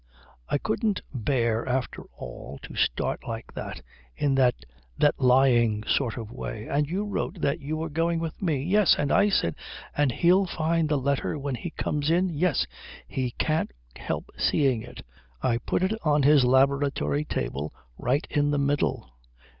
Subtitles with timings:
[0.49, 3.83] "I couldn't bear after all to start like that,
[4.17, 4.55] in that
[4.97, 8.95] that lying sort of way." "And you wrote that you were going with me?" "Yes.
[8.97, 9.53] And I said"
[9.95, 12.65] "And he'll find the letter when he comes in?" "Yes.
[13.07, 15.05] He can't help seeing it.
[15.43, 19.07] I put it on his laboratory table, right in the middle."